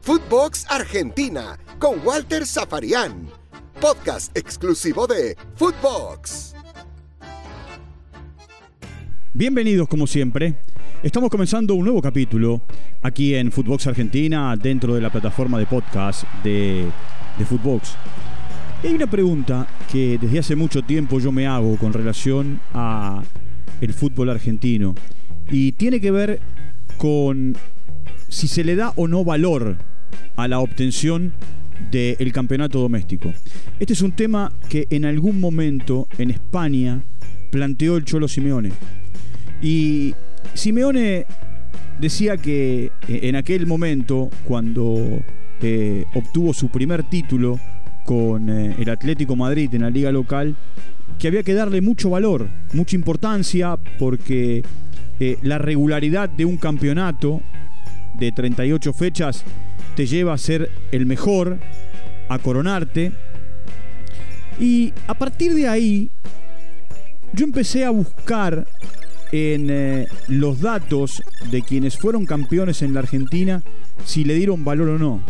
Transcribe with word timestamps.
Footbox 0.00 0.66
Argentina 0.68 1.58
con 1.78 2.04
Walter 2.04 2.46
Zafarian. 2.46 3.28
Podcast 3.80 4.36
exclusivo 4.36 5.06
de 5.06 5.36
Footbox. 5.54 6.54
Bienvenidos 9.32 9.88
como 9.88 10.06
siempre. 10.06 10.56
Estamos 11.02 11.30
comenzando 11.30 11.74
un 11.74 11.84
nuevo 11.84 12.02
capítulo 12.02 12.62
aquí 13.02 13.34
en 13.34 13.50
Footbox 13.50 13.86
Argentina 13.86 14.56
dentro 14.56 14.94
de 14.94 15.00
la 15.00 15.10
plataforma 15.10 15.58
de 15.58 15.66
podcast 15.66 16.24
de, 16.42 16.86
de 17.38 17.44
Footbox. 17.44 17.94
Hay 18.82 18.94
una 18.94 19.08
pregunta 19.08 19.66
que 19.90 20.18
desde 20.18 20.40
hace 20.40 20.56
mucho 20.56 20.82
tiempo 20.82 21.20
yo 21.20 21.30
me 21.30 21.46
hago 21.46 21.76
con 21.76 21.92
relación 21.92 22.60
a 22.74 23.22
el 23.80 23.94
fútbol 23.94 24.30
argentino 24.30 24.94
y 25.50 25.72
tiene 25.72 26.00
que 26.00 26.10
ver 26.10 26.40
con 26.98 27.56
si 28.32 28.48
se 28.48 28.64
le 28.64 28.74
da 28.74 28.92
o 28.96 29.06
no 29.08 29.24
valor 29.24 29.76
a 30.36 30.48
la 30.48 30.58
obtención 30.58 31.34
del 31.90 32.32
campeonato 32.32 32.80
doméstico. 32.80 33.30
Este 33.78 33.92
es 33.92 34.00
un 34.00 34.12
tema 34.12 34.50
que 34.70 34.86
en 34.90 35.04
algún 35.04 35.38
momento 35.38 36.08
en 36.16 36.30
España 36.30 37.02
planteó 37.50 37.98
el 37.98 38.04
Cholo 38.04 38.28
Simeone. 38.28 38.72
Y 39.60 40.14
Simeone 40.54 41.26
decía 42.00 42.38
que 42.38 42.90
eh, 43.06 43.20
en 43.24 43.36
aquel 43.36 43.66
momento, 43.66 44.30
cuando 44.44 45.22
eh, 45.60 46.06
obtuvo 46.14 46.54
su 46.54 46.70
primer 46.70 47.02
título 47.02 47.60
con 48.06 48.48
eh, 48.48 48.76
el 48.78 48.88
Atlético 48.88 49.36
Madrid 49.36 49.74
en 49.74 49.82
la 49.82 49.90
liga 49.90 50.10
local, 50.10 50.56
que 51.18 51.28
había 51.28 51.42
que 51.42 51.52
darle 51.52 51.82
mucho 51.82 52.08
valor, 52.08 52.48
mucha 52.72 52.96
importancia, 52.96 53.76
porque 53.98 54.64
la 55.42 55.56
regularidad 55.56 56.28
de 56.28 56.44
un 56.44 56.56
campeonato 56.56 57.42
de 58.18 58.32
38 58.32 58.92
fechas 58.92 59.44
te 59.96 60.06
lleva 60.06 60.32
a 60.32 60.38
ser 60.38 60.70
el 60.90 61.06
mejor, 61.06 61.58
a 62.28 62.38
coronarte. 62.38 63.12
Y 64.58 64.92
a 65.06 65.14
partir 65.14 65.54
de 65.54 65.68
ahí, 65.68 66.10
yo 67.32 67.44
empecé 67.44 67.84
a 67.84 67.90
buscar 67.90 68.66
en 69.32 69.68
eh, 69.70 70.06
los 70.28 70.60
datos 70.60 71.22
de 71.50 71.62
quienes 71.62 71.96
fueron 71.96 72.26
campeones 72.26 72.82
en 72.82 72.92
la 72.92 73.00
Argentina 73.00 73.62
si 74.04 74.24
le 74.24 74.34
dieron 74.34 74.64
valor 74.64 74.90
o 74.90 74.98
no. 74.98 75.22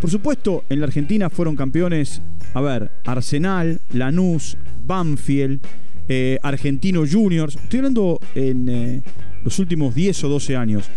Por 0.00 0.10
supuesto, 0.10 0.64
en 0.68 0.80
la 0.80 0.86
Argentina 0.86 1.30
fueron 1.30 1.54
campeones, 1.54 2.20
a 2.54 2.60
ver, 2.60 2.90
Arsenal, 3.04 3.80
Lanús, 3.92 4.56
Banfield, 4.84 5.60
eh, 6.08 6.38
Argentino 6.42 7.04
Juniors. 7.08 7.54
Estoy 7.54 7.78
hablando 7.78 8.18
en 8.34 8.68
eh, 8.68 9.02
los 9.44 9.58
últimos 9.60 9.94
10 9.94 10.24
o 10.24 10.28
12 10.28 10.56
años. 10.56 10.90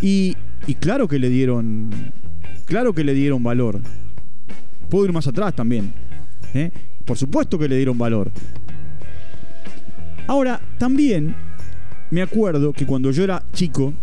Y, 0.00 0.36
y 0.66 0.74
claro 0.74 1.08
que 1.08 1.18
le 1.18 1.28
dieron 1.28 1.90
Claro 2.66 2.92
que 2.92 3.04
le 3.04 3.14
dieron 3.14 3.42
valor. 3.44 3.80
Puedo 4.90 5.04
ir 5.04 5.12
más 5.12 5.26
atrás 5.28 5.54
también. 5.54 5.92
¿eh? 6.52 6.70
Por 7.04 7.16
supuesto 7.16 7.58
que 7.58 7.68
le 7.68 7.76
dieron 7.76 7.96
valor. 7.96 8.32
Ahora, 10.26 10.60
también 10.76 11.34
me 12.10 12.22
acuerdo 12.22 12.72
que 12.72 12.84
cuando 12.84 13.12
yo 13.12 13.22
era 13.22 13.44
chico, 13.52 13.94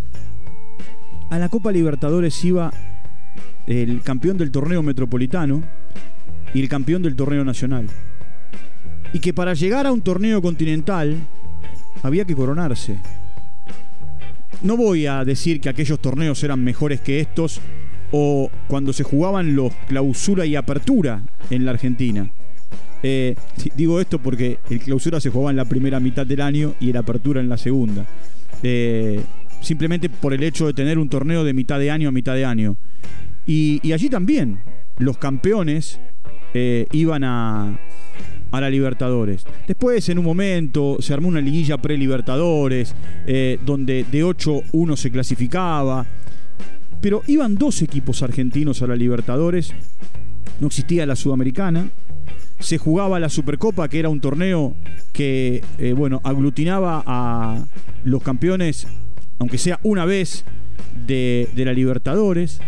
a 1.30 1.38
la 1.38 1.50
Copa 1.50 1.74
Libertadores 1.74 2.44
iba 2.46 2.72
el 3.68 4.02
campeón 4.02 4.38
del 4.38 4.52
torneo 4.52 4.82
metropolitano 4.82 5.62
y 6.54 6.62
el 6.62 6.70
campeón 6.70 7.02
del 7.02 7.18
torneo 7.18 7.44
nacional. 7.44 7.88
Y 9.12 9.20
que 9.20 9.34
para 9.34 9.54
llegar 9.54 9.86
a 9.86 9.92
un 9.92 10.02
torneo 10.02 10.42
continental 10.42 11.18
había 12.02 12.24
que 12.24 12.36
coronarse. 12.36 12.98
No 14.64 14.78
voy 14.78 15.08
a 15.08 15.26
decir 15.26 15.60
que 15.60 15.68
aquellos 15.68 16.00
torneos 16.00 16.42
eran 16.44 16.64
mejores 16.64 17.02
que 17.02 17.20
estos 17.20 17.60
o 18.12 18.50
cuando 18.68 18.94
se 18.94 19.04
jugaban 19.04 19.56
los 19.56 19.74
clausura 19.88 20.46
y 20.46 20.56
apertura 20.56 21.24
en 21.50 21.66
la 21.66 21.72
Argentina. 21.72 22.32
Eh, 23.02 23.36
digo 23.76 24.00
esto 24.00 24.20
porque 24.20 24.60
el 24.70 24.80
clausura 24.80 25.20
se 25.20 25.30
jugaba 25.30 25.52
en 25.52 25.58
la 25.58 25.66
primera 25.66 26.00
mitad 26.00 26.26
del 26.26 26.40
año 26.40 26.76
y 26.80 26.92
el 26.92 26.98
apertura 26.98 27.42
en 27.42 27.50
la 27.50 27.58
segunda. 27.58 28.06
Eh, 28.64 29.22
simplemente 29.60 30.10
por 30.10 30.34
el 30.34 30.42
hecho 30.44 30.68
de 30.68 30.74
tener 30.74 30.98
un 30.98 31.10
torneo 31.10 31.44
de 31.44 31.54
mitad 31.54 31.78
de 31.78 31.92
año 31.92 32.08
a 32.08 32.14
mitad 32.14 32.34
de 32.34 32.46
año. 32.46 32.78
Y, 33.46 33.92
allí 33.92 34.10
también 34.10 34.60
los 34.98 35.18
campeones 35.18 36.00
eh, 36.54 36.88
iban 36.94 37.26
a, 37.26 37.78
a 38.54 38.62
la 38.62 38.70
Libertadores. 38.70 39.46
Después, 39.68 40.08
en 40.08 40.20
un 40.20 40.26
momento, 40.26 40.98
se 41.02 41.14
armó 41.14 41.28
una 41.28 41.42
liguilla 41.42 41.78
pre-Libertadores, 41.78 42.96
donde 43.66 44.06
de 44.10 44.24
8 44.24 44.62
uno 44.72 44.96
se 44.96 45.12
clasificaba. 45.12 46.06
Pero 47.02 47.22
iban 47.28 47.56
dos 47.56 47.82
equipos 47.82 48.24
argentinos 48.24 48.82
a 48.82 48.88
la 48.88 48.96
Libertadores, 48.96 49.74
no 50.62 50.68
existía 50.68 51.06
la 51.06 51.18
Sudamericana, 51.18 51.90
se 52.64 52.78
jugaba 52.78 53.20
la 53.20 53.28
Supercopa, 53.28 53.90
que 53.90 54.00
era 54.00 54.08
un 54.08 54.22
torneo 54.22 54.74
que, 55.12 55.62
eh, 55.78 55.92
bueno, 55.92 56.22
aglutinaba 56.24 57.04
a 57.06 57.66
los 58.06 58.24
campeones, 58.24 58.88
aunque 59.40 59.58
sea 59.58 59.80
una 59.84 60.06
vez, 60.06 60.46
de, 61.06 61.50
la 61.56 61.74
Libertadores, 61.74 62.62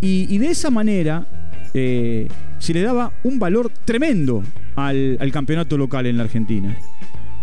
y, 0.00 0.36
de 0.38 0.46
esa 0.48 0.70
manera 0.70 1.26
eh, 1.74 2.28
se 2.58 2.74
le 2.74 2.82
daba 2.82 3.12
un 3.24 3.38
valor 3.38 3.70
tremendo 3.84 4.42
al, 4.76 5.18
campeonato 5.32 5.76
local 5.76 6.06
en 6.06 6.16
la 6.16 6.24
Argentina. 6.24 6.76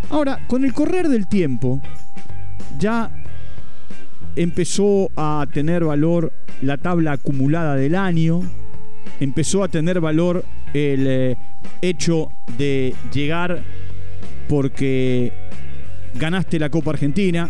Ahora, 0.09 0.39
con 0.47 0.63
el 0.63 0.73
correr 0.73 1.07
del 1.09 1.27
tiempo, 1.27 1.81
ya 2.79 3.11
empezó 4.35 5.09
a 5.15 5.45
tener 5.51 5.83
valor 5.83 6.31
la 6.61 6.77
tabla 6.77 7.13
acumulada 7.13 7.75
del 7.75 7.95
año, 7.95 8.41
empezó 9.19 9.63
a 9.63 9.67
tener 9.67 9.99
valor 9.99 10.43
el 10.73 11.05
eh, 11.07 11.37
hecho 11.81 12.31
de 12.57 12.93
llegar 13.13 13.61
porque 14.47 15.31
ganaste 16.15 16.59
la 16.59 16.69
Copa 16.69 16.91
Argentina, 16.91 17.49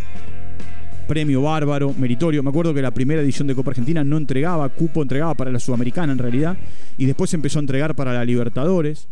premio 1.05 1.41
bárbaro, 1.41 1.93
meritorio. 1.97 2.43
Me 2.43 2.49
acuerdo 2.49 2.73
que 2.73 2.81
la 2.81 2.91
primera 2.91 3.21
edición 3.21 3.47
de 3.47 3.55
Copa 3.55 3.71
Argentina 3.71 4.03
no 4.03 4.17
entregaba 4.17 4.67
cupo, 4.69 5.01
entregaba 5.01 5.33
para 5.33 5.51
la 5.51 5.59
Sudamericana 5.59 6.13
en 6.13 6.19
realidad, 6.19 6.57
y 6.97 7.05
después 7.05 7.33
empezó 7.33 7.59
a 7.59 7.61
entregar 7.61 7.95
para 7.95 8.13
la 8.13 8.25
Libertadores. 8.25 9.07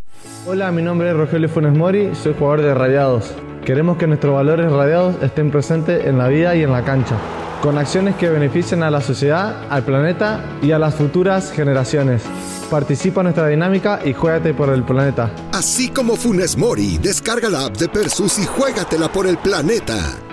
Hola, 0.46 0.72
mi 0.72 0.82
nombre 0.82 1.09
es 1.09 1.16
Rogelio 1.16 1.50
Funes 1.50 1.74
Mori, 1.74 2.09
soy 2.14 2.34
jugador 2.34 2.62
de 2.62 2.74
Radiados. 2.74 3.34
Queremos 3.66 3.98
que 3.98 4.08
nuestros 4.08 4.34
valores 4.34 4.72
radiados 4.72 5.16
estén 5.22 5.50
presentes 5.50 6.06
en 6.06 6.18
la 6.18 6.28
vida 6.28 6.56
y 6.56 6.64
en 6.64 6.72
la 6.72 6.84
cancha 6.84 7.18
con 7.64 7.78
acciones 7.78 8.16
que 8.18 8.30
beneficien 8.30 8.84
a 8.84 8.92
la 8.92 9.00
sociedad, 9.00 9.68
al 9.70 9.86
planeta 9.86 10.44
y 10.62 10.72
a 10.72 10.80
las 10.80 10.96
futuras 10.96 11.50
generaciones. 11.53 12.22
Participa 12.70 13.22
en 13.22 13.28
nuestra 13.28 13.48
dinámica 13.48 14.02
y 14.03 14.12
juégate 14.12 14.53
por 14.53 14.68
el 14.68 14.84
planeta. 14.84 15.32
Así 15.53 15.88
como 15.88 16.18
Funes 16.18 16.58
Mori, 16.58 16.98
descarga 16.98 17.50
la 17.50 17.68
app 17.68 17.78
de 17.78 17.88
Persus 17.88 18.38
y 18.40 18.46
juégatela 18.46 19.09
por 19.09 19.28
el 19.28 19.38
planeta. 19.38 20.33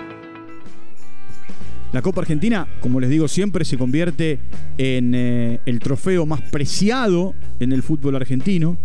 La 1.93 2.01
Copa 2.01 2.21
Argentina, 2.21 2.67
como 2.79 2.99
les 3.01 3.09
digo 3.09 3.27
siempre, 3.27 3.65
se 3.65 3.77
convierte 3.77 4.39
en 4.77 5.13
eh, 5.13 5.59
el 5.65 5.79
trofeo 5.79 6.25
más 6.25 6.41
preciado 6.41 7.35
en 7.59 7.73
el 7.73 7.83
fútbol 7.83 8.15
argentino 8.15 8.77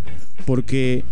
porque 0.44 1.04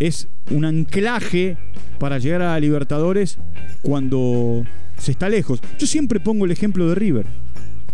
es 0.00 0.28
un 0.50 0.66
anclaje 0.66 1.56
para 1.98 2.18
llegar 2.18 2.42
a 2.42 2.60
Libertadores 2.60 3.38
cuando 3.82 4.64
se 4.98 5.12
está 5.12 5.28
lejos. 5.28 5.60
Yo 5.78 5.86
siempre 5.86 6.20
pongo 6.20 6.44
el 6.44 6.50
ejemplo 6.50 6.88
de 6.88 6.94
River. 6.94 7.26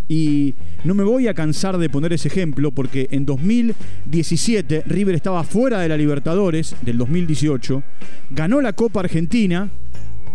Y 0.09 0.55
no 0.85 0.95
me 0.95 1.03
voy 1.03 1.27
a 1.27 1.35
cansar 1.35 1.79
de 1.79 1.89
poner 1.89 2.13
ese 2.13 2.29
ejemplo 2.29 2.71
porque 2.71 3.09
en 3.11 3.27
2017 3.27 4.85
River 4.87 5.17
estaba 5.17 5.43
fuera 5.43 5.81
de 5.81 5.89
la 5.89 5.97
Libertadores 5.97 6.77
del 6.83 6.99
2018, 6.99 7.83
ganó 8.31 8.61
la 8.61 8.73
Copa 8.73 9.01
Argentina, 9.01 9.69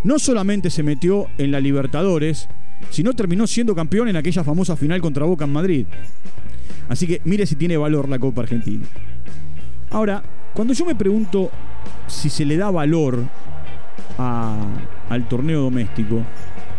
no 0.03 0.19
solamente 0.19 0.69
se 0.69 0.83
metió 0.83 1.28
en 1.38 1.51
la 1.51 1.61
Libertadores, 1.61 2.49
sino 2.90 3.14
terminó 3.14 3.47
siendo 3.47 3.75
campeón 3.75 4.09
en 4.09 4.16
aquella 4.16 4.44
famosa 4.44 4.75
final 4.75 5.02
contra 5.02 5.26
Boca 5.26 5.46
en 5.46 5.53
Madrid. 5.53 5.85
Así 6.90 7.08
que 7.08 7.22
mire 7.23 7.46
si 7.46 7.55
tiene 7.55 7.78
valor 7.78 8.09
la 8.09 8.20
Copa 8.20 8.41
Argentina. 8.41 8.85
Ahora, 9.90 10.23
cuando 10.53 10.73
yo 10.73 10.85
me 10.85 10.96
pregunto 10.96 11.52
si 12.08 12.29
se 12.29 12.46
le 12.46 12.58
da 12.58 12.70
valor 12.70 13.23
al 14.17 15.28
torneo 15.28 15.61
doméstico, 15.61 16.22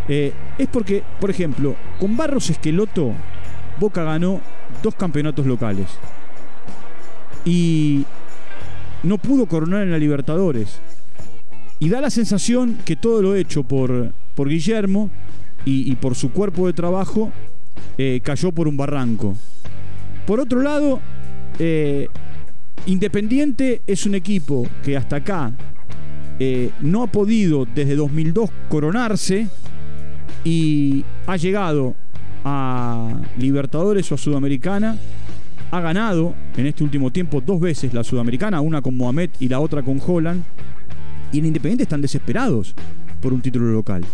eh, 0.09 0.32
es 0.59 0.69
porque, 0.69 1.03
por 1.21 1.31
ejemplo, 1.31 1.76
con 1.99 2.17
Barros 2.17 2.50
Esqueloto, 2.50 3.12
Boca 3.79 4.05
ganó 4.05 4.41
dos 4.82 4.94
campeonatos 4.94 5.47
locales. 5.47 5.88
Y 7.44 8.05
no 9.03 9.19
pudo 9.19 9.47
coronar 9.47 9.82
en 9.82 9.91
la 9.91 9.99
Libertadores. 9.99 10.81
Y 11.79 11.88
da 11.88 12.00
la 12.00 12.11
sensación 12.11 12.79
que 12.85 12.97
todo 12.97 13.23
lo 13.23 13.35
hecho 13.35 13.65
por, 13.65 14.12
por 14.35 14.49
Guillermo 14.49 15.11
y, 15.64 15.94
por 15.97 16.14
su 16.14 16.32
cuerpo 16.32 16.67
de 16.67 16.73
trabajo 16.73 17.31
eh, 17.99 18.20
cayó 18.23 18.53
por 18.53 18.69
un 18.69 18.76
barranco. 18.76 19.37
Por 20.26 20.41
otro 20.41 20.61
lado, 20.62 21.00
eh, 21.59 22.09
Independiente 22.87 23.81
es 23.87 24.06
un 24.06 24.14
equipo 24.17 24.67
que 24.82 24.97
hasta 24.97 25.17
acá 25.17 25.53
no 26.81 27.05
ha 27.05 27.06
podido 27.06 27.64
desde 27.64 27.94
2002 27.94 28.50
coronarse 28.69 29.47
y 30.44 31.05
ha 31.26 31.37
llegado 31.37 31.94
a 32.44 33.20
Libertadores 33.38 34.11
o 34.11 34.14
a 34.14 34.19
Sudamericana. 34.19 34.97
Ha 35.70 35.81
ganado 35.81 36.35
en 36.56 36.67
este 36.67 36.85
último 36.85 37.11
tiempo 37.11 37.41
dos 37.41 37.61
veces 37.61 37.94
la 37.94 38.05
Sudamericana, 38.05 38.61
una 38.61 38.82
con 38.82 38.97
Mohamed 38.97 39.31
y 39.41 39.49
la 39.49 39.61
otra 39.61 39.82
con 39.82 40.00
Holland. 40.05 40.43
Y 41.32 41.38
en 41.38 41.47
Independiente 41.47 41.85
están 41.85 42.03
desesperados 42.03 42.75
por 43.20 43.32
un 43.32 43.41
título 43.41 43.67
local. 43.73 44.05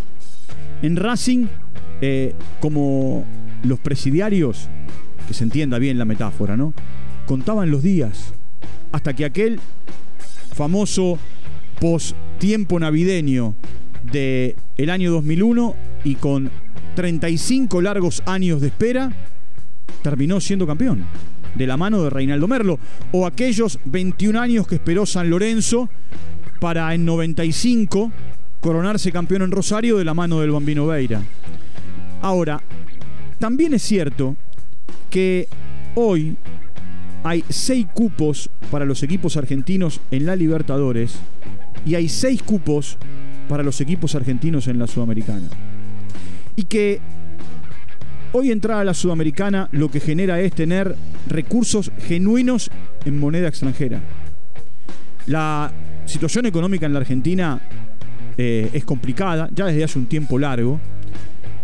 En 0.82 0.96
Racing, 0.96 1.46
eh, 2.00 2.34
como 2.60 3.24
los 3.64 3.78
presidiarios, 3.80 4.68
que 5.26 5.34
se 5.34 5.44
entienda 5.44 5.78
bien 5.78 5.98
la 5.98 6.04
metáfora, 6.04 6.56
¿no? 6.56 6.72
Contaban 7.26 7.70
los 7.70 7.82
días 7.82 8.32
hasta 8.92 9.12
que 9.14 9.24
aquel 9.24 9.60
famoso 10.54 11.18
post-tiempo 11.80 12.80
navideño 12.80 13.54
del 14.10 14.56
el 14.76 14.90
año 14.90 15.10
2001 15.12 15.74
y 16.04 16.14
con 16.14 16.50
35 16.94 17.80
largos 17.82 18.22
años 18.26 18.60
de 18.60 18.68
espera, 18.68 19.12
terminó 20.02 20.40
siendo 20.40 20.66
campeón 20.66 21.04
de 21.54 21.66
la 21.66 21.76
mano 21.76 22.02
de 22.02 22.10
Reinaldo 22.10 22.48
Merlo, 22.48 22.78
o 23.12 23.26
aquellos 23.26 23.78
21 23.84 24.40
años 24.40 24.66
que 24.66 24.76
esperó 24.76 25.06
San 25.06 25.30
Lorenzo 25.30 25.88
para 26.60 26.94
en 26.94 27.04
95 27.04 28.12
coronarse 28.60 29.12
campeón 29.12 29.42
en 29.42 29.50
Rosario 29.50 29.98
de 29.98 30.04
la 30.04 30.14
mano 30.14 30.40
del 30.40 30.50
Bambino 30.50 30.86
Veira. 30.86 31.22
Ahora, 32.20 32.60
también 33.38 33.74
es 33.74 33.82
cierto 33.82 34.36
que 35.10 35.48
hoy 35.94 36.36
hay 37.22 37.44
seis 37.48 37.86
cupos 37.92 38.50
para 38.70 38.84
los 38.84 39.02
equipos 39.02 39.36
argentinos 39.36 40.00
en 40.10 40.26
la 40.26 40.36
Libertadores 40.36 41.18
y 41.86 41.94
hay 41.94 42.08
seis 42.08 42.42
cupos 42.42 42.98
para 43.48 43.62
los 43.62 43.80
equipos 43.80 44.14
argentinos 44.14 44.68
en 44.68 44.78
la 44.78 44.86
Sudamericana. 44.86 45.48
Y 46.56 46.64
que 46.64 47.00
hoy 48.32 48.50
entrar 48.50 48.78
a 48.78 48.84
la 48.84 48.94
Sudamericana 48.94 49.68
lo 49.72 49.90
que 49.90 50.00
genera 50.00 50.40
es 50.40 50.52
tener 50.52 50.96
recursos 51.28 51.90
genuinos 52.06 52.70
en 53.04 53.18
moneda 53.18 53.48
extranjera. 53.48 54.00
La 55.26 55.72
situación 56.06 56.46
económica 56.46 56.86
en 56.86 56.92
la 56.92 57.00
Argentina 57.00 57.60
eh, 58.38 58.70
es 58.72 58.84
complicada, 58.84 59.50
ya 59.54 59.66
desde 59.66 59.84
hace 59.84 59.98
un 59.98 60.06
tiempo 60.06 60.38
largo, 60.38 60.80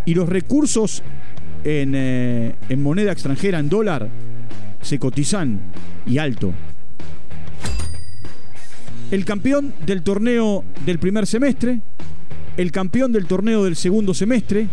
y 0.05 0.15
los 0.15 0.29
recursos 0.29 1.03
en, 1.65 1.95
eh, 1.95 2.55
en 2.69 2.83
moneda 2.83 3.13
extranjera, 3.13 3.59
en 3.59 3.69
dólar, 3.69 4.09
se 4.83 4.99
cotizan 4.99 5.61
y 6.07 6.19
alto. 6.19 6.53
El 9.11 9.25
campeón 9.25 9.73
del 9.87 10.03
torneo 10.03 10.65
del 10.85 10.99
primer 10.99 11.27
semestre, 11.27 11.81
el 12.57 12.73
campeón 12.73 13.13
del 13.13 13.27
torneo 13.27 13.65
del 13.65 13.77
segundo 13.77 14.13
semestre, 14.13 14.67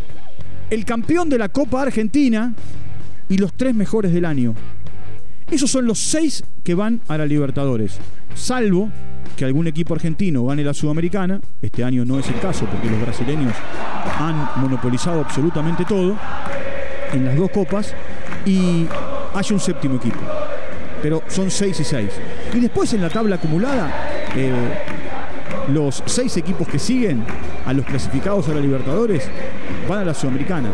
el 0.69 0.85
campeón 0.85 1.29
de 1.29 1.37
la 1.37 1.49
Copa 1.49 1.81
Argentina 1.81 2.53
y 3.29 3.37
los 3.37 3.53
tres 3.53 3.75
mejores 3.75 4.11
del 4.13 4.25
año. 4.25 4.55
Esos 5.51 5.69
son 5.69 5.85
los 5.85 5.99
seis 5.99 6.45
que 6.63 6.73
van 6.75 7.01
a 7.09 7.17
la 7.17 7.25
Libertadores, 7.25 7.99
salvo 8.33 8.89
que 9.35 9.43
algún 9.43 9.67
equipo 9.67 9.93
argentino 9.93 10.45
gane 10.45 10.63
la 10.63 10.73
Sudamericana. 10.73 11.41
Este 11.61 11.83
año 11.83 12.05
no 12.05 12.19
es 12.19 12.29
el 12.29 12.39
caso 12.39 12.65
porque 12.65 12.89
los 12.89 13.01
brasileños 13.01 13.53
han 14.17 14.61
monopolizado 14.61 15.19
absolutamente 15.19 15.83
todo 15.83 16.15
en 17.11 17.25
las 17.25 17.35
dos 17.35 17.51
copas 17.51 17.93
y 18.45 18.87
hay 19.33 19.45
un 19.51 19.59
séptimo 19.59 19.95
equipo. 19.95 20.19
Pero 21.01 21.21
son 21.27 21.51
seis 21.51 21.77
y 21.81 21.83
seis. 21.83 22.11
Y 22.53 22.59
después 22.61 22.93
en 22.93 23.01
la 23.01 23.09
tabla 23.09 23.35
acumulada, 23.35 23.91
eh, 24.37 24.53
los 25.67 26.01
seis 26.05 26.37
equipos 26.37 26.65
que 26.65 26.79
siguen 26.79 27.25
a 27.65 27.73
los 27.73 27.85
clasificados 27.85 28.47
a 28.47 28.53
la 28.53 28.61
Libertadores 28.61 29.27
van 29.89 29.99
a 29.99 30.05
la 30.05 30.13
Sudamericana. 30.13 30.69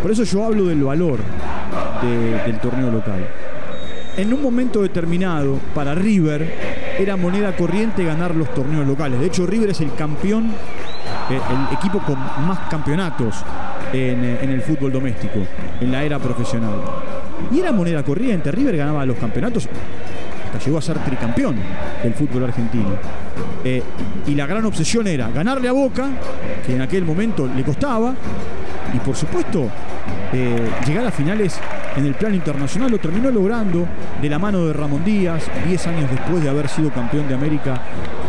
Por 0.00 0.10
eso 0.10 0.24
yo 0.24 0.44
hablo 0.44 0.64
del 0.64 0.82
valor 0.82 1.20
del 2.02 2.58
torneo 2.58 2.90
local. 2.90 3.51
En 4.16 4.32
un 4.32 4.42
momento 4.42 4.82
determinado, 4.82 5.58
para 5.74 5.94
River, 5.94 6.54
era 6.98 7.16
moneda 7.16 7.56
corriente 7.56 8.04
ganar 8.04 8.34
los 8.34 8.52
torneos 8.52 8.86
locales. 8.86 9.18
De 9.18 9.26
hecho, 9.26 9.46
River 9.46 9.70
es 9.70 9.80
el 9.80 9.94
campeón, 9.94 10.52
eh, 11.30 11.40
el 11.70 11.76
equipo 11.76 11.98
con 12.00 12.18
más 12.46 12.58
campeonatos 12.68 13.36
en, 13.92 14.22
en 14.24 14.50
el 14.50 14.60
fútbol 14.60 14.92
doméstico, 14.92 15.40
en 15.80 15.90
la 15.90 16.04
era 16.04 16.18
profesional. 16.18 16.74
Y 17.50 17.60
era 17.60 17.72
moneda 17.72 18.02
corriente. 18.02 18.52
River 18.52 18.76
ganaba 18.76 19.06
los 19.06 19.16
campeonatos. 19.16 19.66
Hasta 20.46 20.62
llegó 20.62 20.78
a 20.78 20.82
ser 20.82 20.98
tricampeón 20.98 21.56
del 22.02 22.12
fútbol 22.12 22.44
argentino. 22.44 22.90
Eh, 23.64 23.82
y 24.26 24.34
la 24.34 24.46
gran 24.46 24.64
obsesión 24.66 25.06
era 25.06 25.30
ganarle 25.30 25.68
a 25.68 25.72
Boca, 25.72 26.08
que 26.66 26.74
en 26.74 26.82
aquel 26.82 27.04
momento 27.04 27.46
le 27.46 27.62
costaba. 27.62 28.14
Y 28.94 28.98
por 28.98 29.16
supuesto, 29.16 29.68
eh, 30.32 30.68
llegar 30.86 31.06
a 31.06 31.10
finales 31.10 31.58
en 31.96 32.06
el 32.06 32.14
plano 32.14 32.34
internacional 32.34 32.90
lo 32.90 32.98
terminó 32.98 33.30
logrando 33.30 33.86
de 34.20 34.28
la 34.28 34.38
mano 34.38 34.66
de 34.66 34.72
Ramón 34.72 35.04
Díaz, 35.04 35.44
10 35.66 35.86
años 35.86 36.10
después 36.10 36.42
de 36.42 36.48
haber 36.48 36.68
sido 36.68 36.90
campeón 36.90 37.28
de 37.28 37.34
América 37.34 37.80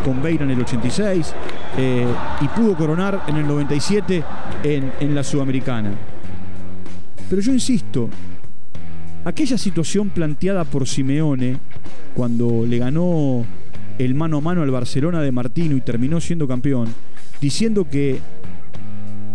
con 0.04 0.21
Beira 0.21 0.44
en 0.44 0.51
el 0.51 0.62
86, 0.62 1.33
eh, 1.77 2.06
y 2.42 2.48
pudo 2.50 2.75
coronar 2.75 3.24
en 3.27 3.38
el 3.38 3.48
97 3.48 4.24
en, 4.63 4.92
en 5.00 5.15
la 5.15 5.24
Sudamericana. 5.24 5.92
Pero 7.30 7.42
yo 7.42 7.54
insisto, 7.54 8.10
aquella 9.25 9.57
situación 9.57 10.10
planteada 10.10 10.65
por 10.65 10.88
Simeone 10.88 11.57
cuando 12.13 12.65
le 12.65 12.77
ganó 12.77 13.45
el 13.98 14.15
mano 14.15 14.38
a 14.38 14.42
mano 14.42 14.62
al 14.62 14.71
Barcelona 14.71 15.21
de 15.21 15.31
Martino 15.31 15.75
y 15.75 15.81
terminó 15.81 16.19
siendo 16.19 16.48
campeón, 16.48 16.89
diciendo 17.39 17.88
que 17.89 18.19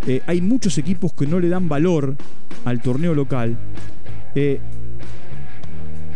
eh, 0.07 0.23
hay 0.27 0.41
muchos 0.41 0.79
equipos 0.79 1.13
que 1.13 1.27
no 1.27 1.41
le 1.41 1.49
dan 1.49 1.69
valor 1.69 2.17
al 2.65 2.81
torneo 2.81 3.15
local, 3.15 3.57
eh, 4.35 4.61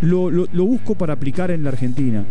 lo, 0.02 0.46
busco 0.67 0.94
para 0.94 1.14
aplicar 1.14 1.50
en 1.50 1.64
la 1.64 1.70
Argentina. 1.70 2.25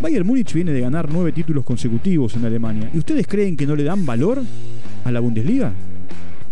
Bayern 0.00 0.26
Múnich 0.26 0.52
viene 0.52 0.72
de 0.72 0.80
ganar 0.80 1.08
nueve 1.10 1.32
títulos 1.32 1.64
consecutivos 1.64 2.34
en 2.36 2.44
Alemania. 2.44 2.90
¿Y 2.92 2.98
ustedes 2.98 3.26
creen 3.26 3.56
que 3.56 3.66
no 3.66 3.74
le 3.74 3.84
dan 3.84 4.04
valor 4.04 4.42
a 5.04 5.10
la 5.10 5.20
Bundesliga? 5.20 5.72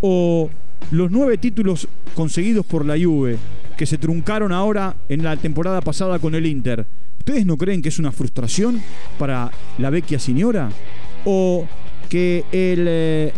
¿O 0.01 0.51
los 0.91 1.11
nueve 1.11 1.39
títulos 1.39 1.89
conseguidos 2.15 2.65
por 2.67 2.85
la 2.85 2.95
Juve 2.99 3.37
que 3.77 3.87
se 3.87 3.99
truncaron 3.99 4.53
ahora 4.53 4.97
en 5.09 5.23
la 5.23 5.37
temporada 5.37 5.81
pasada 5.81 6.19
con 6.19 6.35
el 6.35 6.47
Inter, 6.47 6.87
¿ustedes 7.19 7.45
no 7.45 7.57
creen 7.57 7.83
que 7.83 7.89
es 7.89 7.99
una 7.99 8.13
frustración 8.13 8.81
para 9.19 9.51
la 9.79 9.91
vecchia 9.91 10.19
señora? 10.19 10.71
¿O 11.25 11.67
que 12.09 12.45
el 12.53 12.87
eh, 12.89 13.33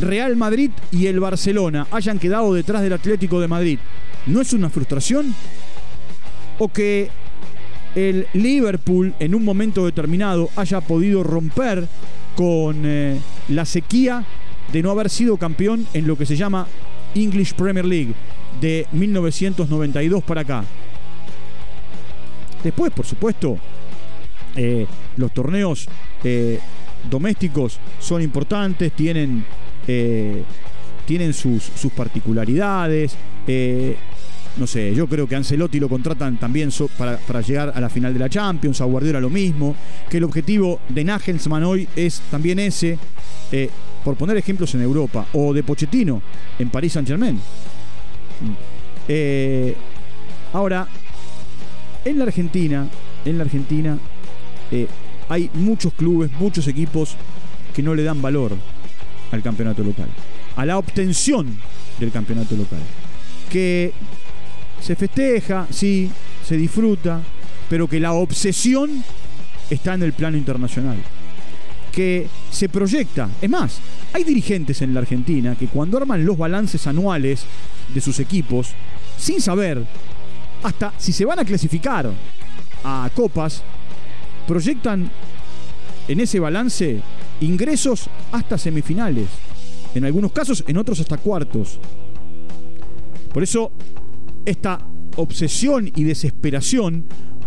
Real 0.00 0.36
Madrid 0.36 0.70
y 0.90 1.06
el 1.06 1.20
Barcelona 1.20 1.86
hayan 1.90 2.18
quedado 2.18 2.54
detrás 2.54 2.82
del 2.82 2.92
Atlético 2.92 3.40
de 3.40 3.48
Madrid, 3.48 3.78
¿no 4.26 4.40
es 4.40 4.52
una 4.52 4.70
frustración? 4.70 5.34
¿O 6.58 6.68
que 6.68 7.10
el 7.94 8.26
Liverpool 8.34 9.14
en 9.18 9.34
un 9.34 9.44
momento 9.44 9.84
determinado 9.84 10.48
haya 10.56 10.80
podido 10.80 11.22
romper 11.22 11.86
con 12.36 12.82
eh, 12.84 13.18
la 13.48 13.64
sequía 13.64 14.24
de 14.72 14.82
no 14.82 14.90
haber 14.90 15.10
sido 15.10 15.36
campeón 15.36 15.86
en 15.92 16.06
lo 16.06 16.16
que 16.16 16.26
se 16.26 16.36
llama 16.36 16.66
English 17.14 17.54
Premier 17.54 17.84
League 17.84 18.14
de 18.60 18.86
1992 18.92 20.22
para 20.22 20.42
acá. 20.42 20.64
Después, 22.62 22.92
por 22.92 23.06
supuesto, 23.06 23.58
eh, 24.54 24.86
los 25.16 25.32
torneos 25.32 25.88
eh, 26.22 26.60
domésticos 27.08 27.78
son 27.98 28.22
importantes, 28.22 28.92
tienen, 28.92 29.44
eh, 29.86 30.42
tienen 31.06 31.32
sus, 31.32 31.62
sus 31.62 31.92
particularidades. 31.92 33.14
no 34.56 34.66
sé, 34.66 34.94
yo 34.94 35.06
creo 35.06 35.26
que 35.26 35.36
Ancelotti 35.36 35.80
lo 35.80 35.88
contratan 35.88 36.38
también 36.38 36.70
para, 36.96 37.16
para, 37.18 37.40
llegar 37.40 37.72
a 37.74 37.80
la 37.80 37.88
final 37.88 38.12
de 38.12 38.20
la 38.20 38.28
Champions, 38.28 38.80
a 38.80 38.84
Guardiola 38.84 39.20
lo 39.20 39.30
mismo, 39.30 39.74
que 40.08 40.18
el 40.18 40.24
objetivo 40.24 40.80
de 40.88 41.04
Nagelsmann 41.04 41.64
hoy 41.64 41.88
es 41.96 42.20
también 42.30 42.58
ese, 42.58 42.98
por 44.04 44.16
poner 44.16 44.36
ejemplos 44.36 44.74
en 44.74 44.82
Europa, 44.82 45.26
o 45.32 45.52
de 45.52 45.62
Pochettino 45.62 46.22
en 46.58 46.70
París 46.70 46.92
Saint 46.92 47.08
Germain. 47.08 47.40
Eh, 49.08 49.74
ahora, 50.52 50.86
en 52.04 52.18
la 52.18 52.24
Argentina, 52.24 52.88
en 53.24 53.38
la 53.38 53.44
Argentina 53.44 53.98
eh, 54.70 54.86
hay 55.28 55.50
muchos 55.54 55.92
clubes, 55.94 56.30
muchos 56.38 56.68
equipos 56.68 57.16
que 57.74 57.82
no 57.82 57.94
le 57.94 58.02
dan 58.02 58.22
valor 58.22 58.52
al 59.30 59.42
campeonato 59.42 59.82
local, 59.82 60.08
a 60.56 60.66
la 60.66 60.78
obtención 60.78 61.56
del 61.98 62.10
campeonato 62.10 62.56
local. 62.56 62.80
Que 63.50 63.92
se 64.80 64.96
festeja, 64.96 65.66
sí, 65.70 66.10
se 66.46 66.56
disfruta, 66.56 67.20
pero 67.68 67.86
que 67.86 68.00
la 68.00 68.12
obsesión 68.12 69.04
está 69.68 69.94
en 69.94 70.02
el 70.02 70.12
plano 70.12 70.36
internacional. 70.36 70.96
Que 71.92 72.28
se 72.50 72.68
proyecta. 72.68 73.28
Es 73.40 73.50
más, 73.50 73.80
hay 74.12 74.24
dirigentes 74.24 74.80
en 74.82 74.94
la 74.94 75.00
Argentina 75.00 75.56
que 75.58 75.68
cuando 75.68 75.96
arman 75.96 76.24
los 76.24 76.38
balances 76.38 76.86
anuales 76.86 77.44
de 77.92 78.00
sus 78.00 78.18
equipos, 78.20 78.70
sin 79.18 79.40
saber 79.40 79.84
hasta 80.62 80.92
si 80.98 81.12
se 81.12 81.24
van 81.24 81.38
a 81.38 81.44
clasificar 81.44 82.10
a 82.84 83.10
copas, 83.14 83.62
proyectan 84.46 85.10
en 86.08 86.20
ese 86.20 86.40
balance 86.40 87.00
ingresos 87.40 88.08
hasta 88.32 88.58
semifinales, 88.58 89.26
en 89.94 90.04
algunos 90.04 90.32
casos, 90.32 90.64
en 90.66 90.76
otros 90.76 91.00
hasta 91.00 91.18
cuartos. 91.18 91.78
Por 93.32 93.42
eso, 93.42 93.72
esta 94.44 94.78
obsesión 95.16 95.90
y 95.94 96.04
desesperación 96.04 97.04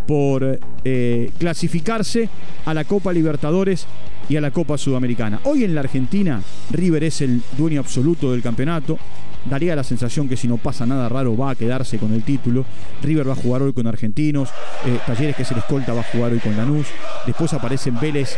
por 0.08 0.60
eh, 0.84 1.32
clasificarse 1.38 2.30
a 2.66 2.74
la 2.74 2.84
Copa 2.84 3.14
Libertadores 3.14 3.86
y 4.30 4.36
a 4.36 4.42
la 4.42 4.52
Copa 4.52 4.78
Sudamericana. 4.78 5.40
Hoy 5.46 5.64
en 5.64 5.76
la 5.76 5.82
Argentina, 5.82 6.42
River 6.72 7.06
es 7.06 7.22
el 7.22 7.42
dueño 7.58 7.80
absoluto 7.80 8.32
del 8.32 8.42
campeonato. 8.42 8.98
Daría 9.46 9.76
la 9.76 9.84
sensación 9.84 10.30
que 10.30 10.38
si 10.38 10.48
no 10.48 10.58
pasa 10.58 10.86
nada 10.86 11.10
raro 11.10 11.36
va 11.36 11.52
a 11.52 11.56
quedarse 11.56 11.98
con 11.98 12.14
el 12.14 12.24
título. 12.24 12.66
River 13.02 13.28
va 13.28 13.34
a 13.34 13.36
jugar 13.36 13.62
hoy 13.62 13.74
con 13.74 13.88
Argentinos. 13.88 14.50
Eh, 14.86 15.00
Talleres, 15.06 15.36
que 15.36 15.44
es 15.44 15.52
el 15.52 15.58
escolta, 15.58 15.94
va 15.94 16.02
a 16.02 16.12
jugar 16.12 16.32
hoy 16.32 16.40
con 16.40 16.56
Lanús. 16.56 16.88
Después 17.26 17.54
aparecen 17.54 18.00
Vélez, 18.00 18.38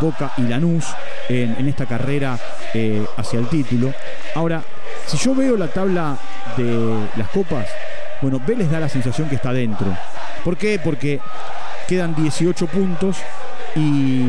Boca 0.00 0.32
y 0.36 0.42
Lanús 0.42 0.84
en, 1.28 1.66
esta 1.66 1.86
carrera 1.86 2.38
eh, 2.74 3.04
hacia 3.16 3.38
el 3.38 3.48
título. 3.48 3.92
Ahora, 4.34 4.62
si 5.06 5.16
yo 5.16 5.34
veo 5.34 5.56
la 5.56 5.68
tabla 5.68 6.18
de 6.56 7.08
las 7.16 7.28
copas, 7.28 7.66
bueno, 8.20 8.40
Vélez 8.46 8.70
da 8.70 8.80
la 8.80 8.88
sensación 8.88 9.28
que 9.28 9.36
está 9.36 9.52
dentro. 9.52 9.86
¿Por 10.44 10.56
qué? 10.56 10.78
Porque 10.82 11.20
quedan 11.88 12.14
18 12.14 12.66
puntos 12.66 13.16
y. 13.76 14.22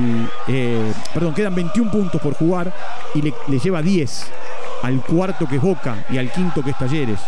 Eh, 0.47 0.91
perdón, 1.13 1.33
quedan 1.33 1.55
21 1.55 1.91
puntos 1.91 2.21
por 2.21 2.33
jugar 2.33 2.73
y 3.13 3.21
le, 3.21 3.33
lleva 3.59 3.81
10 3.81 4.25
al 4.85 5.01
cuarto 5.01 5.47
que 5.47 5.55
es 5.55 5.61
Boca 5.61 6.05
y 6.11 6.19
al 6.19 6.31
quinto 6.31 6.61
que 6.61 6.69
es 6.69 6.77
Talleres. 6.77 7.19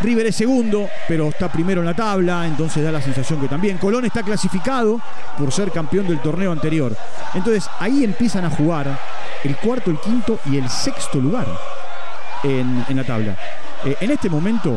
River 0.00 0.26
es 0.26 0.34
segundo, 0.34 0.88
pero 1.06 1.28
está 1.28 1.50
primero 1.50 1.82
en 1.82 1.86
la 1.86 1.94
tabla, 1.94 2.46
entonces 2.46 2.82
da 2.82 2.90
la 2.90 3.00
sensación 3.00 3.40
que 3.40 3.46
también. 3.46 3.78
Colón 3.78 4.04
está 4.04 4.24
clasificado 4.24 5.00
por 5.38 5.52
ser 5.52 5.70
campeón 5.70 6.08
del 6.08 6.20
torneo 6.20 6.50
anterior. 6.50 6.96
Entonces 7.32 7.70
ahí 7.78 8.02
empiezan 8.02 8.44
a 8.44 8.50
jugar 8.50 8.98
el 9.44 9.56
cuarto, 9.56 9.92
el 9.92 10.00
quinto 10.00 10.40
y 10.46 10.56
el 10.56 10.68
sexto 10.68 11.20
lugar 11.20 11.46
en, 12.42 12.84
la 12.88 13.04
tabla. 13.04 13.38
Eh, 13.84 13.96
en 14.00 14.10
este 14.10 14.28
momento, 14.28 14.76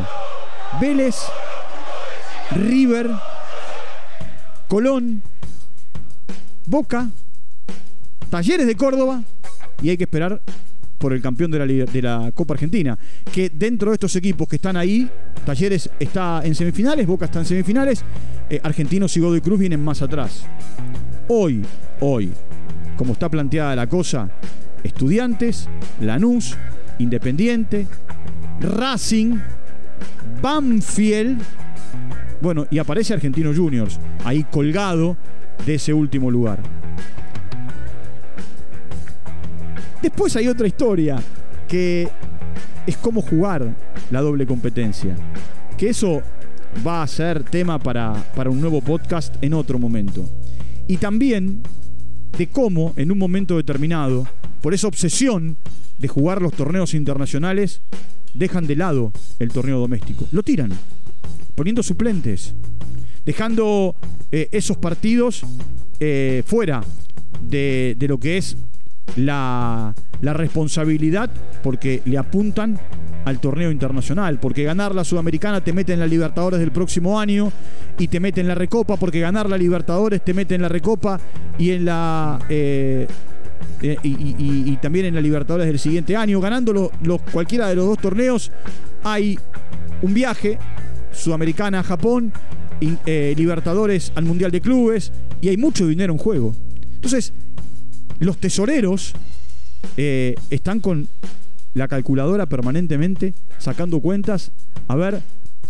Vélez, 0.80 1.16
River, 2.52 3.10
Colón, 4.68 5.24
Boca, 6.68 7.08
Talleres 8.30 8.68
de 8.68 8.78
Córdoba 8.78 9.24
y 9.82 9.90
hay 9.90 9.98
que 9.98 10.04
esperar 10.04 10.42
por 10.98 11.14
el 11.14 11.22
campeón 11.22 11.52
de 11.52 12.02
la, 12.02 12.32
Copa 12.34 12.54
Argentina. 12.54 12.98
Que 13.32 13.50
dentro 13.50 13.92
de 13.92 13.96
estos 13.96 14.16
equipos 14.16 14.48
que 14.48 14.58
están 14.58 14.78
ahí, 14.78 15.10
Talleres 15.46 15.90
está 16.00 16.42
en 16.44 16.56
semifinales, 16.56 17.08
Boca 17.08 17.26
está 17.26 17.40
en 17.40 17.46
semifinales, 17.46 18.04
eh, 18.50 18.60
Argentinos 18.64 19.16
y 19.18 19.20
Godoy 19.20 19.42
Cruz 19.42 19.60
vienen 19.60 19.84
más 19.84 20.02
atrás. 20.02 20.46
Hoy, 21.28 21.64
hoy, 22.00 22.32
como 22.96 23.14
está 23.14 23.30
planteada 23.30 23.76
la 23.76 23.88
cosa, 23.88 24.30
Estudiantes, 24.84 25.68
Lanús, 26.02 26.56
Independiente, 27.00 27.88
Racing, 28.62 29.38
Banfield, 30.42 31.42
bueno, 32.42 32.68
y 32.70 32.78
aparece 32.78 33.14
Argentino 33.14 33.54
Juniors, 33.54 34.00
ahí 34.24 34.44
colgado 34.44 35.18
de 35.66 35.76
ese 35.76 35.94
último 35.94 36.30
lugar. 36.32 36.60
Después 40.02 40.36
hay 40.36 40.48
otra 40.48 40.68
historia 40.68 41.22
que 41.68 42.08
es 42.86 42.98
cómo 42.98 43.22
jugar 43.22 43.76
la 44.12 44.22
doble 44.22 44.46
competencia. 44.46 45.16
Que 45.78 45.90
eso 45.90 46.22
va 46.86 47.04
a 47.04 47.08
ser 47.08 47.44
tema 47.44 47.80
para, 47.80 48.14
para 48.36 48.50
un 48.50 48.62
nuevo 48.62 48.82
podcast 48.82 49.36
en 49.42 49.54
otro 49.54 49.80
momento. 49.80 50.28
Y 50.88 50.98
también 50.98 51.62
de 52.38 52.48
cómo 52.48 52.94
en 52.96 53.12
un 53.12 53.18
momento 53.18 53.58
determinado, 53.58 54.28
por 54.62 54.74
esa 54.74 54.88
obsesión 54.88 55.58
de 55.98 56.08
jugar 56.08 56.42
los 56.42 56.54
torneos 56.54 56.94
internacionales, 56.94 57.82
dejan 58.34 58.68
de 58.68 58.76
lado 58.76 59.12
el 59.40 59.50
torneo 59.50 59.80
doméstico. 59.80 60.28
Lo 60.32 60.44
tiran, 60.44 60.72
poniendo 61.56 61.82
suplentes, 61.82 62.54
dejando 63.26 63.96
eh, 64.32 64.50
esos 64.52 64.78
partidos 64.78 65.44
eh, 66.00 66.44
fuera 66.46 66.84
de, 67.42 67.96
lo 68.08 68.20
que 68.20 68.38
es 68.38 68.58
la, 69.16 69.94
responsabilidad, 70.22 71.30
porque 71.64 72.02
le 72.06 72.18
apuntan 72.18 72.80
al 73.26 73.40
torneo 73.40 73.72
internacional, 73.72 74.40
porque 74.40 74.64
ganar 74.64 74.96
la 74.96 75.04
Sudamericana 75.04 75.62
te 75.62 75.74
mete 75.74 75.94
en 75.94 76.00
la 76.00 76.08
Libertadores 76.08 76.60
del 76.60 76.72
próximo 76.72 77.20
año 77.20 77.52
y 77.98 78.08
te 78.08 78.20
mete 78.20 78.42
en 78.42 78.48
la 78.48 78.56
Recopa, 78.56 78.98
porque 78.98 79.20
ganar 79.20 79.50
la 79.50 79.58
Libertadores 79.58 80.24
te 80.24 80.34
mete 80.34 80.56
en 80.56 80.62
la 80.62 80.70
Recopa 80.70 81.20
y 81.58 81.72
en 81.72 81.86
la... 81.86 82.40
Eh, 82.50 83.08
y, 83.82 84.76
también 84.78 85.06
en 85.06 85.16
la 85.16 85.22
Libertadores 85.22 85.68
del 85.68 85.78
siguiente 85.78 86.16
año. 86.16 86.40
Ganando 86.40 86.92
cualquiera 87.32 87.68
de 87.68 87.76
los 87.76 87.86
dos 87.86 88.00
torneos, 88.00 88.52
hay 89.04 89.38
un 90.02 90.14
viaje 90.14 90.58
Sudamericana 91.12 91.80
a 91.80 91.84
Japón, 91.84 92.32
eh, 93.06 93.34
Libertadores 93.38 94.12
al 94.16 94.26
Mundial 94.26 94.52
de 94.52 94.62
Clubes, 94.62 95.12
y 95.42 95.50
hay 95.50 95.58
mucho 95.58 95.88
dinero 95.88 96.14
en 96.14 96.20
juego. 96.20 96.56
Entonces, 96.96 97.34
los 98.20 98.38
tesoreros 98.38 99.14
eh, 99.96 100.36
están 100.50 100.80
con 100.80 101.08
la 101.74 101.88
calculadora 101.88 102.48
permanentemente 102.48 103.34
sacando 103.60 104.00
cuentas 104.00 104.52
a 104.88 104.96
ver 104.96 105.22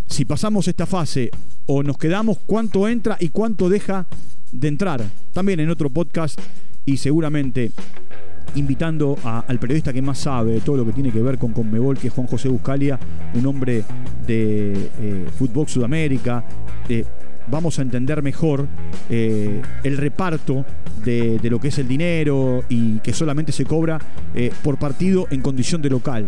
si 0.08 0.25
pasamos 0.25 0.68
esta 0.68 0.86
fase 0.86 1.32
o 1.66 1.84
nos 1.84 1.98
quedamos, 1.98 2.38
cuánto 2.46 2.88
entra 2.88 3.18
y 3.20 3.30
cuánto 3.30 3.70
deja 3.70 4.06
de 4.51 4.68
entrar. 4.70 5.04
También 5.34 5.60
en 5.60 5.70
otro 5.70 5.89
podcast 5.89 6.39
y 6.86 6.98
seguramente 6.98 7.72
invitando 8.56 9.18
al 9.24 9.60
periodista 9.60 9.92
que 9.92 10.01
más 10.01 10.20
sabe 10.20 10.54
de 10.54 10.62
todo 10.62 10.77
lo 10.77 10.86
que 10.86 10.94
tiene 10.94 11.12
que 11.12 11.22
ver 11.22 11.38
con 11.38 11.51
Conmebol, 11.51 11.98
que 11.98 12.08
es 12.08 12.13
Juan 12.13 12.27
José 12.27 12.48
Buscalia, 12.48 12.98
un 13.34 13.46
hombre 13.46 13.84
de 14.25 14.89
eh, 15.00 15.25
Fútbol 15.38 15.68
Sudamérica. 15.68 16.44
Vamos 17.50 17.80
a 17.80 17.82
entender 17.82 18.22
mejor 18.22 18.68
eh, 19.10 19.62
el 19.84 19.98
reparto 19.98 20.66
de, 21.04 21.39
lo 21.44 21.60
que 21.60 21.70
es 21.70 21.77
el 21.77 21.88
dinero 21.88 22.63
y 22.68 23.00
que 23.00 23.13
solamente 23.13 23.51
se 23.51 23.66
cobra 23.66 24.00
eh, 24.36 24.51
por 24.63 24.77
partido 24.77 25.27
en 25.32 25.42
condición 25.42 25.82
de 25.82 25.89
local, 25.89 26.25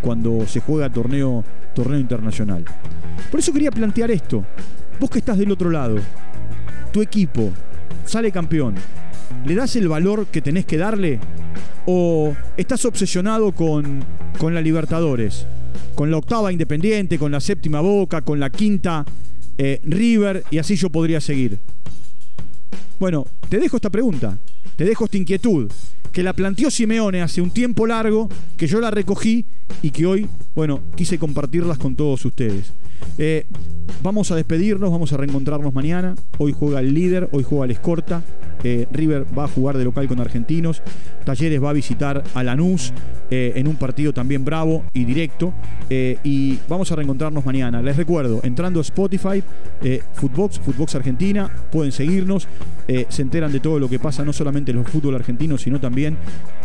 cuando 0.00 0.46
se 0.46 0.60
juega 0.60 0.90
torneo, 0.90 1.44
torneo 1.74 1.98
internacional. 1.98 2.64
Por 3.30 3.40
eso 3.40 3.52
quería 3.52 3.70
plantear 3.70 4.10
esto. 4.10 4.44
Vos 4.98 5.10
que 5.10 5.18
estás 5.18 5.36
del 5.36 5.52
otro 5.52 5.70
lado, 5.70 5.96
tu 6.92 7.02
equipo 7.02 7.52
sale 8.06 8.32
campeón, 8.32 8.74
¿le 9.44 9.54
das 9.54 9.76
el 9.76 9.88
valor 9.88 10.26
que 10.26 10.40
tenés 10.40 10.64
que 10.64 10.78
darle? 10.78 11.20
¿O 11.84 12.34
estás 12.56 12.84
obsesionado 12.84 13.52
con, 13.52 14.02
con 14.38 14.54
la 14.54 14.60
Libertadores? 14.60 15.46
Con 15.94 16.10
la 16.10 16.16
octava 16.16 16.52
Independiente, 16.52 17.18
con 17.18 17.30
la 17.32 17.40
séptima 17.40 17.80
Boca, 17.80 18.22
con 18.22 18.40
la 18.40 18.50
quinta 18.50 19.04
eh, 19.58 19.80
River, 19.84 20.44
y 20.50 20.58
así 20.58 20.76
yo 20.76 20.90
podría 20.90 21.20
seguir. 21.20 21.58
Bueno, 22.98 23.26
te 23.48 23.58
dejo 23.58 23.76
esta 23.76 23.90
pregunta, 23.90 24.38
te 24.76 24.84
dejo 24.84 25.04
esta 25.04 25.16
inquietud, 25.16 25.70
que 26.12 26.22
la 26.22 26.32
planteó 26.32 26.70
Simeone 26.70 27.22
hace 27.22 27.40
un 27.40 27.50
tiempo 27.50 27.86
largo, 27.86 28.28
que 28.56 28.66
yo 28.66 28.80
la 28.80 28.90
recogí 28.90 29.44
y 29.82 29.90
que 29.90 30.06
hoy, 30.06 30.28
bueno, 30.54 30.80
quise 30.94 31.18
compartirlas 31.18 31.78
con 31.78 31.94
todos 31.94 32.24
ustedes. 32.24 32.72
Eh, 33.18 33.46
vamos 34.02 34.30
a 34.30 34.36
despedirnos, 34.36 34.90
vamos 34.90 35.12
a 35.12 35.16
reencontrarnos 35.16 35.74
mañana. 35.74 36.14
Hoy 36.38 36.54
juega 36.58 36.80
el 36.80 36.94
líder, 36.94 37.28
hoy 37.32 37.44
juega 37.44 37.64
el 37.64 37.70
escorta. 37.70 38.22
Eh, 38.64 38.86
River 38.90 39.26
va 39.36 39.44
a 39.44 39.48
jugar 39.48 39.76
de 39.78 39.84
local 39.84 40.08
con 40.08 40.20
Argentinos. 40.20 40.82
Talleres 41.24 41.62
va 41.62 41.70
a 41.70 41.72
visitar 41.72 42.24
a 42.34 42.42
Lanús 42.42 42.92
eh, 43.30 43.52
en 43.56 43.68
un 43.68 43.76
partido 43.76 44.12
también 44.12 44.44
bravo 44.44 44.84
y 44.92 45.04
directo. 45.04 45.52
y 45.88 46.58
vamos 46.68 46.90
a 46.90 46.96
reencontrarnos 46.96 47.44
mañana. 47.44 47.80
Les 47.80 47.96
recuerdo, 47.96 48.40
entrando 48.42 48.80
a 48.80 48.82
Spotify, 48.82 49.42
Footbox, 50.14 50.58
Footbox 50.58 50.94
Argentina, 50.96 51.50
pueden 51.70 51.92
seguirnos. 51.92 52.48
se 53.08 53.22
enteran 53.22 53.52
de 53.52 53.60
todo 53.60 53.78
lo 53.78 53.88
que 53.88 53.98
pasa, 53.98 54.24
no 54.24 54.32
solamente 54.32 54.55
en 54.56 54.78
el 54.78 54.84
fútbol 54.84 55.14
argentino, 55.14 55.58
sino 55.58 55.80
también 55.80 56.16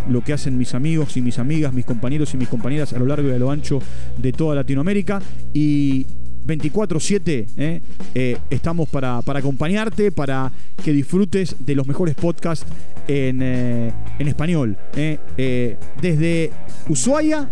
lo 0.09 0.21
que 0.23 0.33
hacen 0.33 0.57
mis 0.57 0.73
amigos 0.73 1.17
y 1.17 1.21
mis 1.21 1.39
amigas, 1.39 1.73
mis 1.73 1.85
compañeros 1.85 2.33
y 2.33 2.37
mis 2.37 2.47
compañeras 2.47 2.93
a 2.93 2.99
lo 2.99 3.05
largo 3.05 3.29
y 3.29 3.33
a 3.33 3.37
lo 3.37 3.51
ancho 3.51 3.81
de 4.17 4.31
toda 4.31 4.55
Latinoamérica. 4.55 5.21
Y 5.53 6.05
24-7 6.45 7.47
¿eh? 7.57 7.81
Eh, 8.15 8.37
estamos 8.49 8.89
para, 8.89 9.19
acompañarte, 9.19 10.11
para 10.11 10.51
que 10.83 10.91
disfrutes 10.91 11.55
de 11.59 11.75
los 11.75 11.87
mejores 11.87 12.15
podcasts 12.15 12.65
en, 13.07 13.41
eh, 13.41 13.93
español. 14.19 14.77
desde 16.01 16.51
Ushuaia 16.87 17.49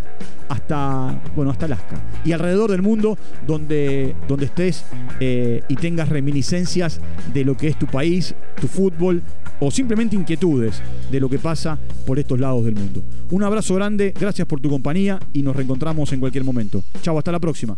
hasta, 0.49 1.21
bueno, 1.35 1.51
hasta 1.51 1.65
Alaska. 1.65 2.01
Y 2.25 2.31
alrededor 2.31 2.71
del 2.71 2.81
mundo 2.81 3.17
donde, 3.45 4.15
donde 4.27 4.45
estés 4.45 4.83
y 5.19 5.75
tengas 5.75 6.09
reminiscencias 6.09 7.01
de 7.33 7.43
lo 7.45 7.55
que 7.55 7.67
es 7.67 7.77
tu 7.77 7.85
país, 7.85 8.33
tu 8.59 8.67
fútbol 8.67 9.21
o 9.59 9.71
simplemente 9.71 10.15
inquietudes 10.15 10.81
de 11.11 11.19
lo 11.19 11.29
que 11.29 11.39
pasa 11.39 11.77
por 12.05 12.19
estos 12.19 12.39
lados 12.39 12.65
del 12.65 12.75
mundo. 12.75 13.03
Un 13.31 13.43
abrazo 13.43 13.75
grande, 13.75 14.13
gracias 14.19 14.47
por 14.47 14.59
tu 14.59 14.69
compañía 14.69 15.19
y 15.33 15.41
nos 15.41 15.55
reencontramos 15.55 16.11
en 16.13 16.19
cualquier 16.19 16.43
momento. 16.43 16.83
Chao, 17.01 17.17
hasta 17.17 17.31
la 17.31 17.39
próxima. 17.39 17.77